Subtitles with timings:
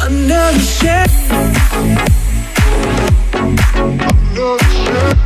[0.00, 1.10] Another shit.
[4.34, 5.23] Another shit.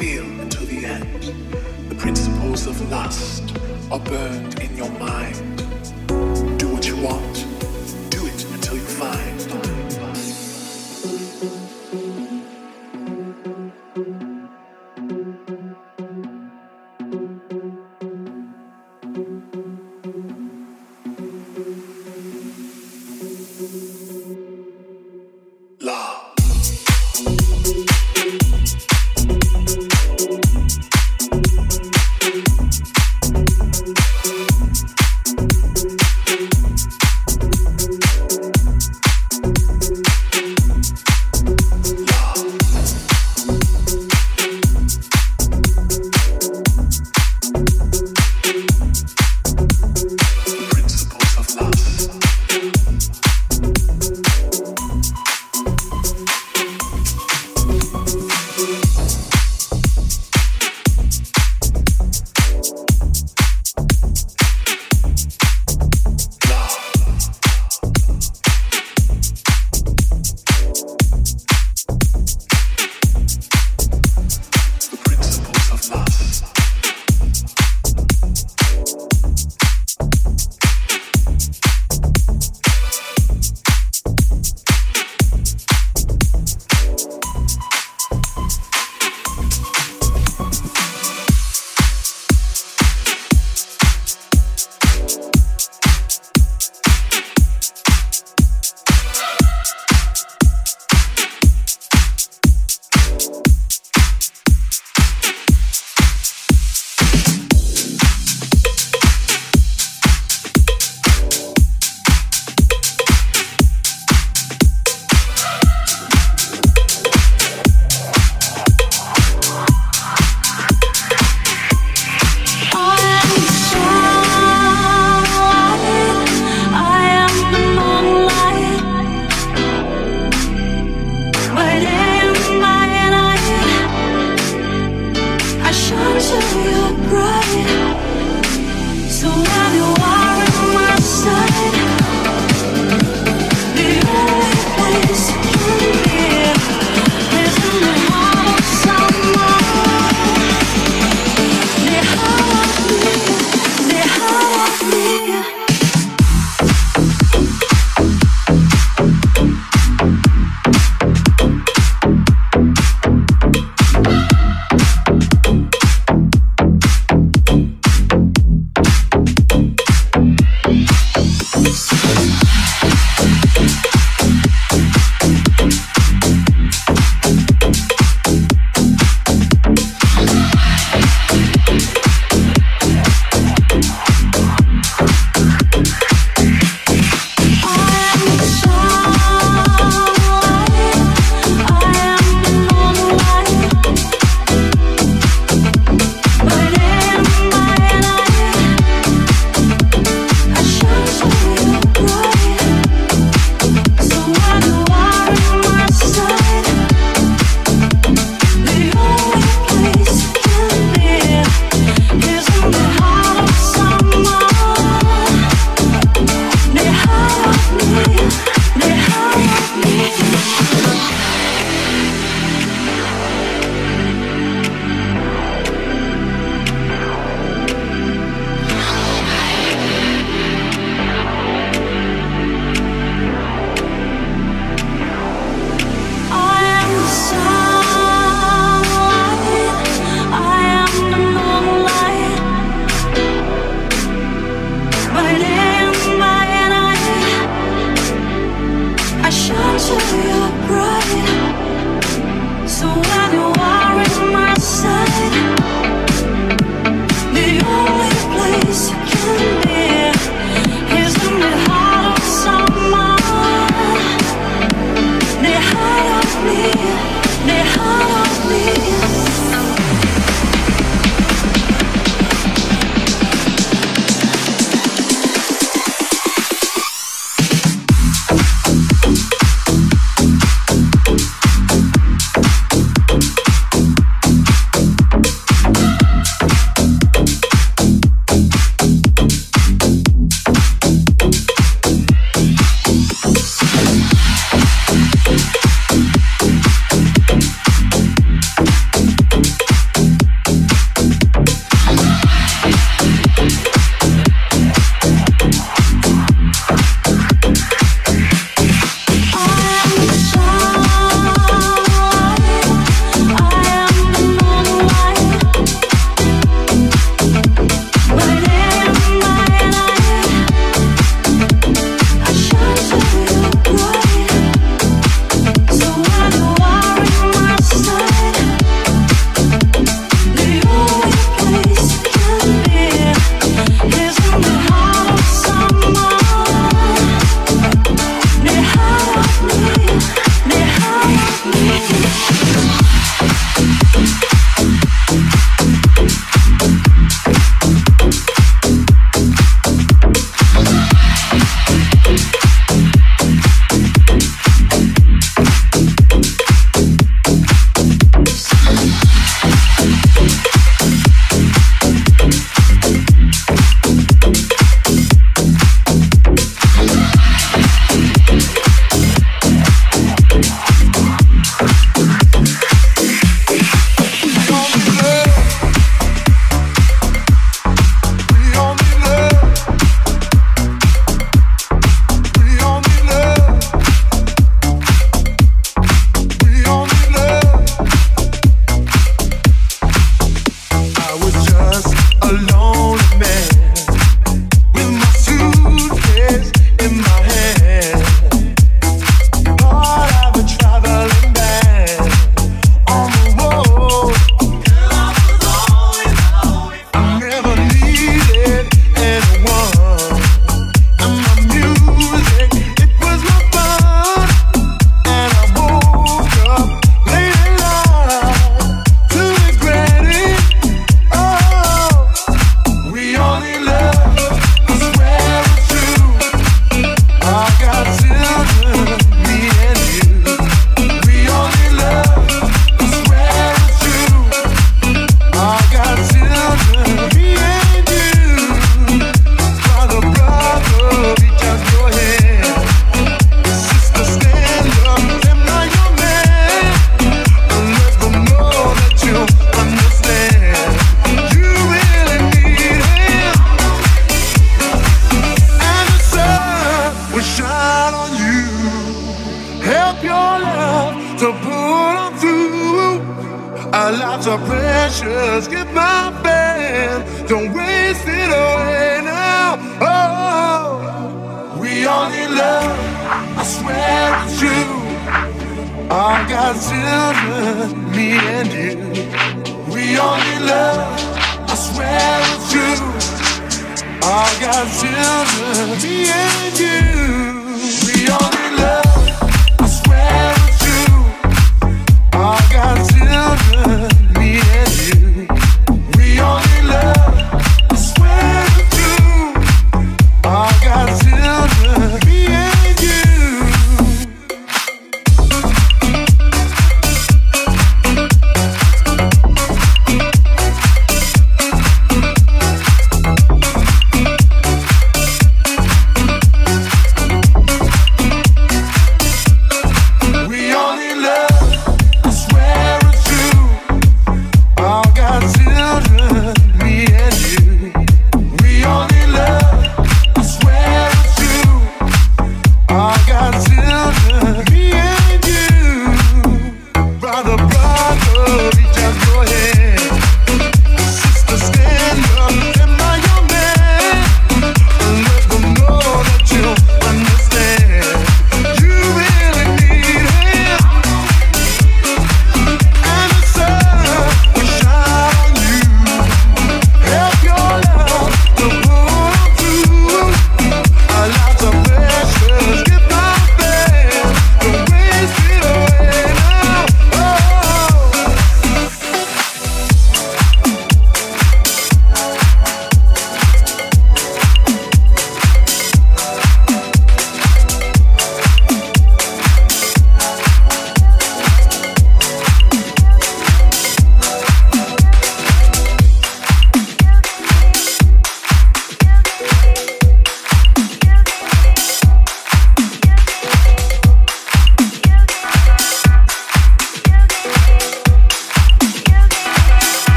[0.00, 1.22] feel until the end.
[1.90, 3.54] The principles of lust
[3.90, 5.58] are burned in your mind.
[6.58, 7.39] Do what you want.